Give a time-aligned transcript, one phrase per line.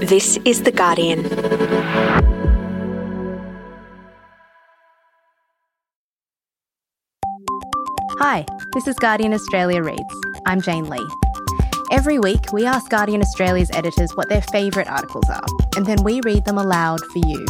[0.00, 1.24] This is The Guardian.
[8.18, 10.02] Hi, this is Guardian Australia Reads.
[10.44, 11.08] I'm Jane Lee.
[11.90, 15.46] Every week, we ask Guardian Australia's editors what their favourite articles are,
[15.76, 17.46] and then we read them aloud for you.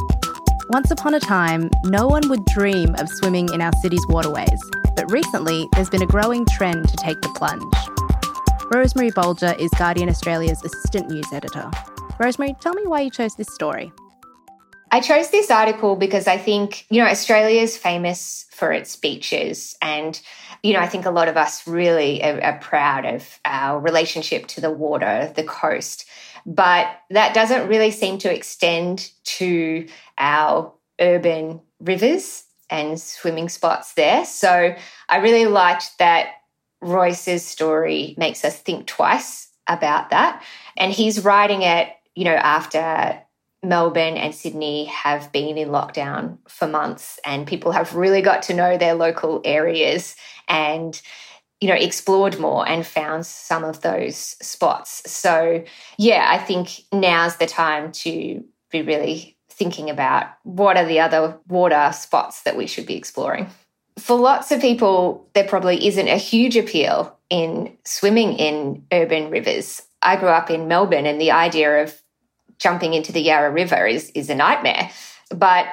[0.70, 4.62] Once upon a time, no one would dream of swimming in our city's waterways,
[4.94, 7.74] but recently there's been a growing trend to take the plunge.
[8.72, 11.68] Rosemary Bolger is Guardian Australia's assistant news editor.
[12.18, 13.92] Rosemary, tell me why you chose this story.
[14.90, 19.76] I chose this article because I think, you know, Australia is famous for its beaches.
[19.82, 20.18] And,
[20.62, 24.46] you know, I think a lot of us really are, are, proud of our relationship
[24.48, 26.06] to the water, the coast.
[26.46, 34.24] But that doesn't really seem to extend to our urban rivers and swimming spots there.
[34.24, 34.74] So
[35.08, 36.28] I really liked that
[36.80, 40.42] Royce's story makes us think twice about that.
[40.76, 43.22] And he's writing it, you know, after
[43.62, 48.54] Melbourne and Sydney have been in lockdown for months and people have really got to
[48.54, 50.16] know their local areas
[50.48, 51.00] and
[51.60, 55.10] you know explored more and found some of those spots.
[55.10, 55.64] So
[55.98, 61.38] yeah, I think now's the time to be really thinking about what are the other
[61.48, 63.48] water spots that we should be exploring.
[63.98, 69.82] For lots of people there probably isn't a huge appeal in swimming in urban rivers.
[70.02, 72.00] I grew up in Melbourne and the idea of
[72.58, 74.90] jumping into the Yarra River is is a nightmare.
[75.30, 75.66] But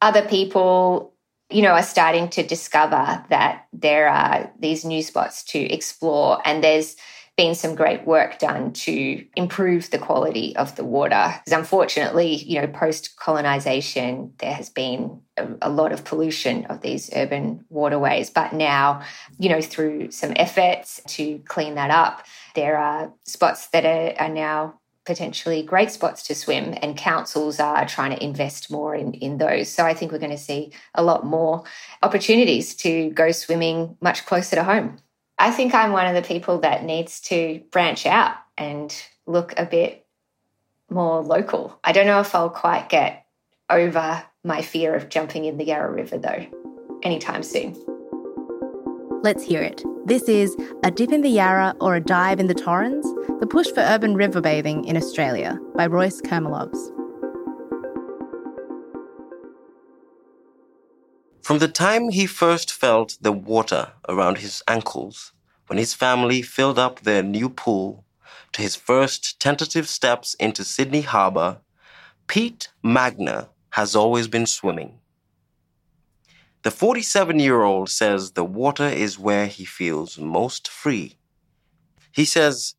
[0.00, 1.14] other people,
[1.50, 6.62] you know, are starting to discover that there are these new spots to explore and
[6.62, 6.96] there's
[7.40, 11.34] been some great work done to improve the quality of the water.
[11.38, 16.82] Because unfortunately, you know, post colonization, there has been a, a, lot of pollution of
[16.82, 18.28] these urban waterways.
[18.28, 19.02] But now,
[19.38, 24.28] you know, through some efforts to clean that up, there are spots that are, are
[24.28, 24.79] now
[25.10, 29.68] potentially great spots to swim, and councils are trying to invest more in, in those.
[29.68, 31.64] So I think we're going to see a lot more
[32.00, 34.98] opportunities to go swimming much closer to home.
[35.36, 38.94] I think I'm one of the people that needs to branch out and
[39.26, 40.06] look a bit
[40.88, 41.76] more local.
[41.82, 43.26] I don't know if I'll quite get
[43.68, 46.46] over my fear of jumping in the Yarra River though
[47.02, 47.74] anytime soon.
[49.22, 49.84] Let's hear it.
[50.06, 53.04] This is A Dip in the Yarra or a Dive in the Torrens
[53.38, 56.90] The Push for Urban River Bathing in Australia by Royce Kurmelovs.
[61.42, 65.32] From the time he first felt the water around his ankles,
[65.66, 68.06] when his family filled up their new pool,
[68.52, 71.58] to his first tentative steps into Sydney Harbour,
[72.26, 74.99] Pete Magna has always been swimming.
[76.62, 81.16] The 47 year old says the water is where he feels most free.
[82.12, 82.74] He says,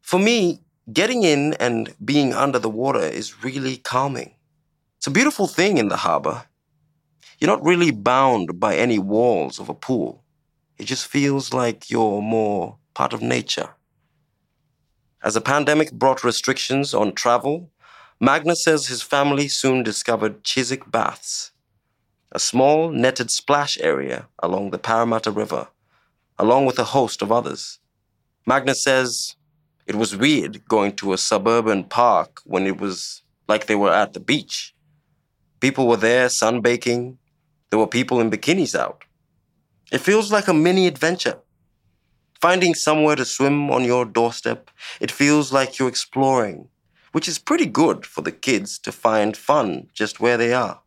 [0.00, 4.36] For me, getting in and being under the water is really calming.
[4.96, 6.44] It's a beautiful thing in the harbor.
[7.38, 10.24] You're not really bound by any walls of a pool.
[10.78, 13.74] It just feels like you're more part of nature.
[15.22, 17.70] As the pandemic brought restrictions on travel,
[18.18, 21.52] Magnus says his family soon discovered Chiswick Baths
[22.32, 25.68] a small netted splash area along the Parramatta River,
[26.38, 27.80] along with a host of others.
[28.48, 29.36] Magner says
[29.86, 34.12] it was weird going to a suburban park when it was like they were at
[34.12, 34.74] the beach.
[35.58, 37.16] People were there sunbaking.
[37.68, 39.04] There were people in bikinis out.
[39.90, 41.38] It feels like a mini adventure.
[42.40, 44.70] Finding somewhere to swim on your doorstep,
[45.00, 46.68] it feels like you're exploring,
[47.12, 50.80] which is pretty good for the kids to find fun just where they are.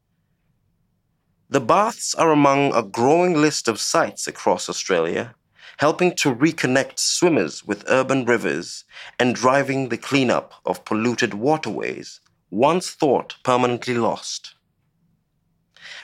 [1.53, 5.35] The baths are among a growing list of sites across Australia,
[5.77, 8.85] helping to reconnect swimmers with urban rivers
[9.19, 14.55] and driving the cleanup of polluted waterways once thought permanently lost.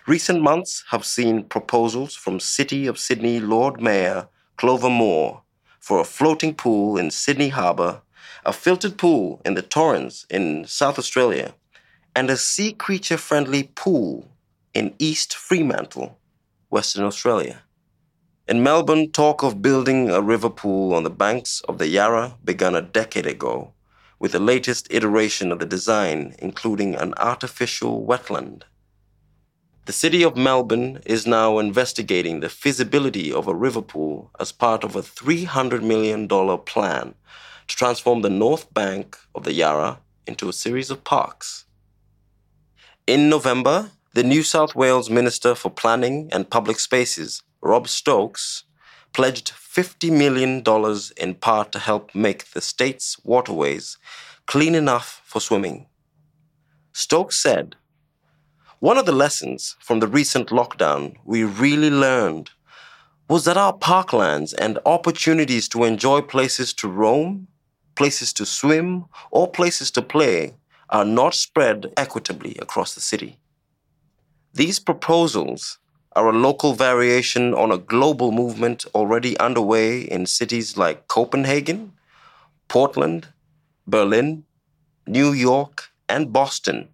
[0.06, 5.42] Recent months have seen proposals from City of Sydney Lord Mayor Clover Moore
[5.80, 8.04] for a floating pool in Sydney Harbour,
[8.46, 11.56] a filtered pool in the Torrens in South Australia,
[12.16, 14.30] and a sea creature friendly pool
[14.74, 16.19] in East Fremantle,
[16.69, 17.63] Western Australia.
[18.48, 22.75] In Melbourne, talk of building a river pool on the banks of the Yarra began
[22.75, 23.74] a decade ago,
[24.19, 28.63] with the latest iteration of the design including an artificial wetland.
[29.86, 34.83] The City of Melbourne is now investigating the feasibility of a river pool as part
[34.83, 37.16] of a $300 million plan
[37.68, 41.66] to transform the north bank of the Yarra into a series of parks.
[43.07, 48.63] In November, the New South Wales Minister for Planning and Public Spaces, Rob Stokes,
[49.13, 50.63] pledged $50 million
[51.17, 53.97] in part to help make the state's waterways
[54.47, 55.85] clean enough for swimming.
[56.91, 57.75] Stokes said,
[58.79, 62.50] One of the lessons from the recent lockdown we really learned
[63.29, 67.47] was that our parklands and opportunities to enjoy places to roam,
[67.95, 70.56] places to swim, or places to play
[70.89, 73.38] are not spread equitably across the city.
[74.54, 75.78] These proposals
[76.16, 81.94] are a local variation on a global movement already underway in cities like Copenhagen,
[82.68, 83.28] Portland,
[83.86, 84.46] Berlin,
[85.06, 86.90] New York, and Boston,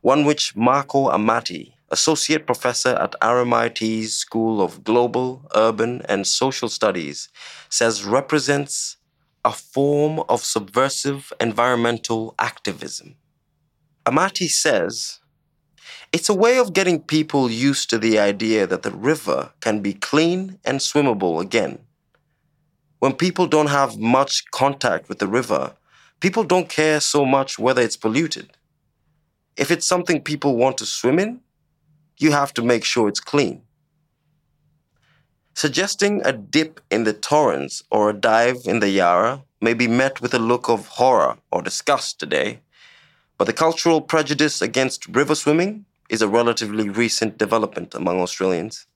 [0.00, 7.28] one which Marco Amati, associate professor at RMIT's School of Global, Urban, and Social Studies,
[7.68, 8.96] says represents
[9.44, 13.16] a form of subversive environmental activism.
[14.06, 15.20] Amati says
[16.12, 19.92] it's a way of getting people used to the idea that the river can be
[19.92, 21.78] clean and swimmable again.
[22.98, 25.74] When people don't have much contact with the river,
[26.20, 28.50] people don't care so much whether it's polluted.
[29.56, 31.40] If it's something people want to swim in,
[32.18, 33.62] you have to make sure it's clean.
[35.54, 40.20] Suggesting a dip in the Torrens or a dive in the Yarra may be met
[40.20, 42.60] with a look of horror or disgust today,
[43.38, 48.86] but the cultural prejudice against river swimming is a relatively recent development among Australians.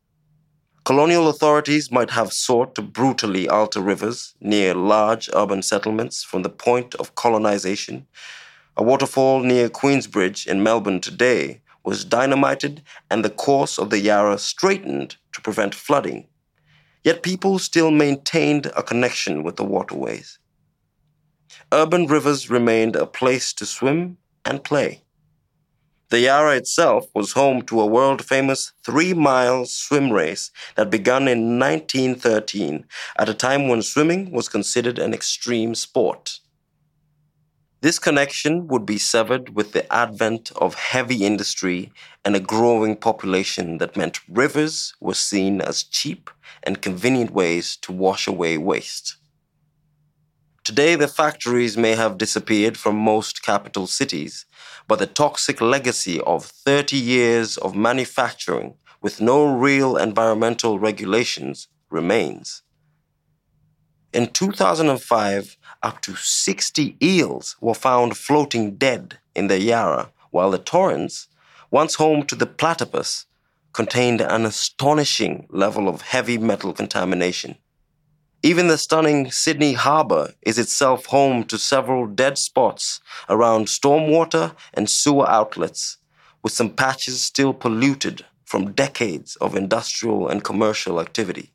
[0.84, 6.48] Colonial authorities might have sought to brutally alter rivers near large urban settlements from the
[6.48, 8.06] point of colonization.
[8.76, 14.38] A waterfall near Queensbridge in Melbourne today was dynamited and the course of the Yarra
[14.38, 16.26] straightened to prevent flooding.
[17.04, 20.38] Yet people still maintained a connection with the waterways.
[21.72, 25.02] Urban rivers remained a place to swim and play.
[26.10, 31.28] The Yarra itself was home to a world famous three mile swim race that began
[31.28, 32.84] in 1913
[33.16, 36.40] at a time when swimming was considered an extreme sport.
[37.80, 41.92] This connection would be severed with the advent of heavy industry
[42.24, 46.28] and a growing population that meant rivers were seen as cheap
[46.64, 49.16] and convenient ways to wash away waste.
[50.62, 54.44] Today, the factories may have disappeared from most capital cities,
[54.86, 62.62] but the toxic legacy of 30 years of manufacturing with no real environmental regulations remains.
[64.12, 70.58] In 2005, up to 60 eels were found floating dead in the Yarra, while the
[70.58, 71.28] Torrens,
[71.70, 73.24] once home to the platypus,
[73.72, 77.56] contained an astonishing level of heavy metal contamination.
[78.42, 84.88] Even the stunning Sydney Harbour is itself home to several dead spots around stormwater and
[84.88, 85.98] sewer outlets,
[86.42, 91.52] with some patches still polluted from decades of industrial and commercial activity.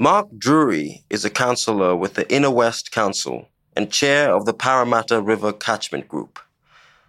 [0.00, 5.20] Mark Drury is a councillor with the Inner West Council and chair of the Parramatta
[5.20, 6.38] River Catchment Group,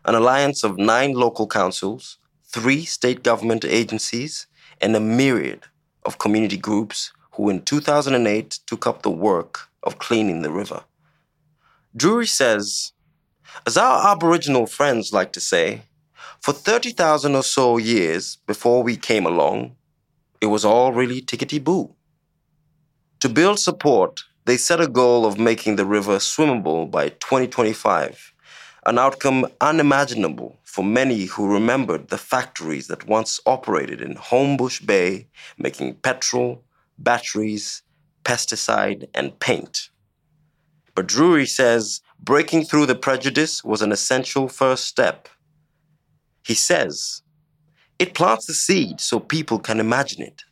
[0.06, 4.48] an alliance of nine local councils, three state government agencies,
[4.82, 5.66] and a myriad
[6.04, 10.82] of community groups who in 2008 took up the work of cleaning the river.
[11.96, 12.94] Drury says,
[13.68, 15.84] as our Aboriginal friends like to say,
[16.42, 19.76] for 30,000 or so years before we came along,
[20.42, 21.94] it was all really tickety boo.
[23.20, 28.34] To build support, they set a goal of making the river swimmable by 2025,
[28.86, 35.28] an outcome unimaginable for many who remembered the factories that once operated in Homebush Bay,
[35.58, 36.64] making petrol,
[36.98, 37.82] batteries,
[38.24, 39.90] pesticide, and paint.
[40.96, 45.28] But Drury says breaking through the prejudice was an essential first step.
[46.46, 47.22] He says,
[48.00, 50.44] it plants the seed so people can imagine it.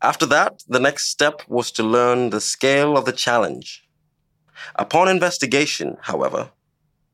[0.00, 3.84] After that, the next step was to learn the scale of the challenge.
[4.76, 6.50] Upon investigation, however,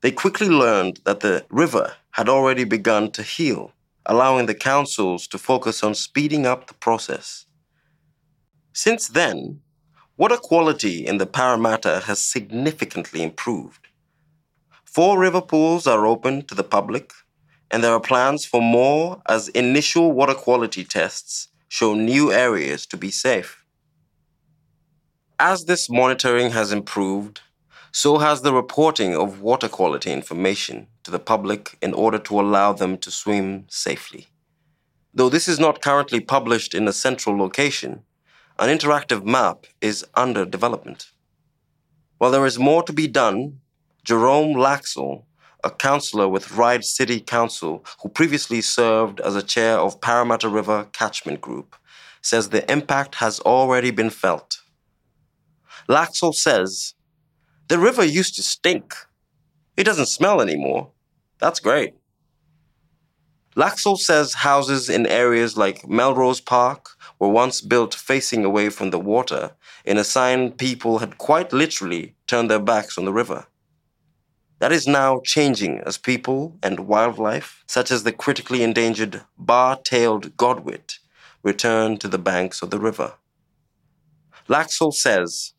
[0.03, 3.73] they quickly learned that the river had already begun to heal,
[4.05, 7.47] allowing the councils to focus on speeding up the process.
[8.75, 9.61] Since then,
[10.19, 13.89] water quality in the Parramatta has significantly improved.
[14.85, 17.13] Four river pools are open to the public,
[17.71, 22.97] and there are plans for more as initial water quality tests show new areas to
[22.97, 23.65] be safe.
[25.41, 27.41] As this monitoring has improved,
[27.91, 32.73] so has the reporting of water quality information to the public in order to allow
[32.73, 34.29] them to swim safely.
[35.13, 38.05] Though this is not currently published in a central location,
[38.57, 41.11] an interactive map is under development.
[42.19, 43.59] While there is more to be done,
[44.05, 45.25] Jerome Laxale,
[45.65, 50.87] a councillor with Ryde City Council who previously served as a chair of Parramatta River
[50.93, 51.75] Catchment Group,
[52.23, 54.61] says the impact has already been felt.
[55.89, 56.95] Laxale says,
[57.69, 58.95] The river used to stink.
[59.77, 60.91] It doesn't smell anymore.
[61.39, 61.95] That's great.
[63.57, 68.99] Laxale says houses in areas like Melrose Park were once built facing away from the
[68.99, 69.53] water
[69.85, 73.47] in a sign people had quite literally turned their backs on the river.
[74.65, 80.39] That is now changing as people and wildlife, such as the critically endangered bar tailed
[80.39, 81.01] godwit,
[81.43, 83.13] return to the banks of the river.
[84.49, 85.53] Laxale says,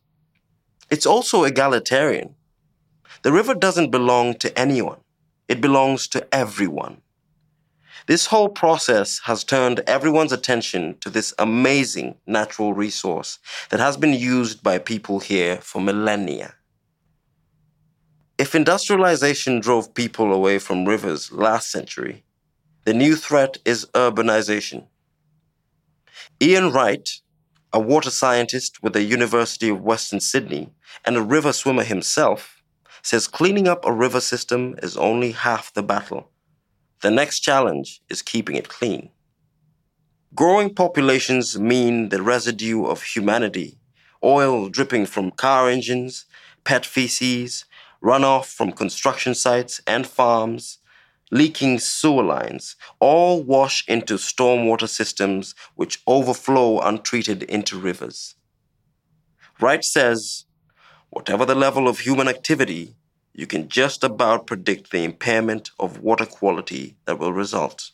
[0.90, 2.34] It's also egalitarian.
[3.22, 5.02] The river doesn't belong to anyone,
[5.46, 7.00] it belongs to everyone.
[8.08, 13.38] This whole process has turned everyone's attention to this amazing natural resource
[13.70, 16.55] that has been used by people here for millennia.
[18.38, 22.22] If industrialization drove people away from rivers last century,
[22.84, 24.84] the new threat is urbanization.
[26.42, 27.08] Ian Wright,
[27.72, 30.70] a water scientist with the University of Western Sydney
[31.04, 32.62] and a river swimmer himself,
[33.02, 36.30] says cleaning up a river system is only half the battle.
[37.02, 39.10] The next challenge is keeping it clean.
[40.34, 43.78] Growing populations mean the residue of humanity,
[44.22, 46.26] oil dripping from car engines,
[46.64, 47.64] pet feces,
[48.02, 50.78] runoff from construction sites and farms,
[51.30, 58.34] leaking sewer lines, all wash into stormwater systems which overflow untreated into rivers.
[59.60, 60.44] Wright says,
[61.10, 62.94] whatever the level of human activity,
[63.32, 67.90] you can just about predict the impairment of water quality that will result.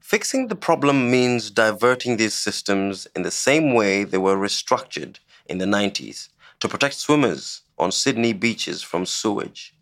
[0.00, 5.58] Fixing the problem means diverting these systems in the same way they were restructured in
[5.58, 6.28] the 90s
[6.60, 9.74] to protect swimmers on Sydney beaches from sewage.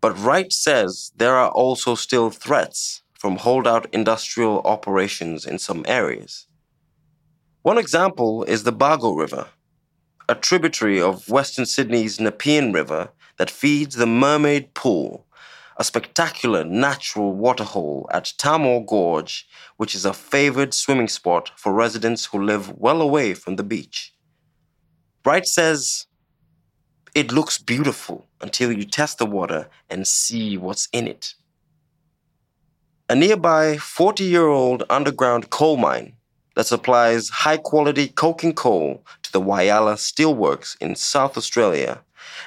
[0.00, 6.46] But Wright says there are also still threats from holdout industrial operations in some areas.
[7.62, 9.46] One example is the Bargo River,
[10.28, 15.24] a tributary of Western Sydney's Nepean River that feeds the Mermaid Pool,
[15.76, 22.26] a spectacular natural waterhole at Tahmoor Gorge, which is a favored swimming spot for residents
[22.26, 24.12] who live well away from the beach.
[25.24, 26.06] Wright says,
[27.14, 31.34] It looks beautiful until you test the water and see what's in it.
[33.10, 36.14] A nearby 40 year old underground coal mine
[36.56, 42.00] that supplies high quality coking coal to the Whyalla Steelworks in South Australia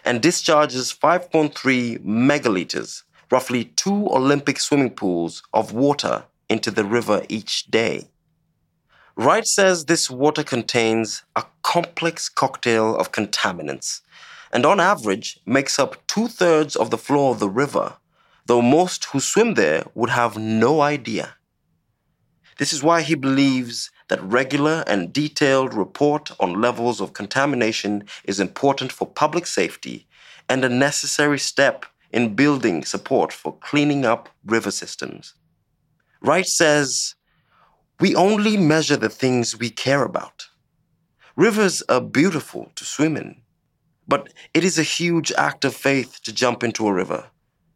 [0.04, 7.66] and discharges 5.3 megaliters, roughly two Olympic swimming pools of water into the river each
[7.66, 8.08] day.
[9.16, 14.02] Wright says this water contains a complex cocktail of contaminants
[14.52, 17.98] and on average makes up two thirds of the flow of the river,
[18.46, 21.36] though most who swim there would have no idea.
[22.58, 28.40] This is why he believes that regular and detailed report on levels of contamination is
[28.40, 30.08] important for public safety
[30.48, 35.34] and a necessary step in building support for cleaning up river systems.
[36.22, 37.16] Wright says,
[38.00, 40.48] We only measure the things we care about.
[41.36, 43.42] Rivers are beautiful to swim in,
[44.08, 47.26] but it is a huge act of faith to jump into a river.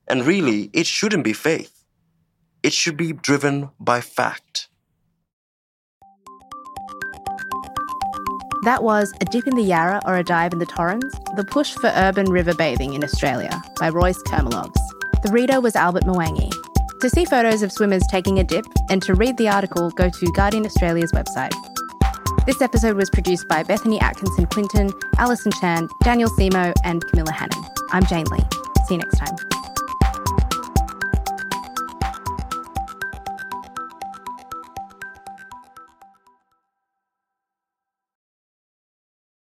[0.08, 1.84] And really, it shouldn't be faith.
[2.64, 4.68] It should be driven by fact.
[8.64, 11.76] That was A Dip in the Yarra or a Dive in the Torrens The Push
[11.76, 14.76] for Urban River Bathing in Australia by Royce Kurmelovs.
[15.24, 16.52] The reader was Albert Mwangi.
[17.00, 20.32] To see photos of swimmers taking a dip and to read the article, go to
[20.34, 21.54] Guardian Australia's website.
[22.50, 24.90] This episode was produced by Bethany Atkinson Quinton,
[25.20, 27.64] Alison Chan, Daniel Simo, and Camilla Hannon.
[27.92, 28.40] I'm Jane Lee.
[28.88, 29.59] See you next time.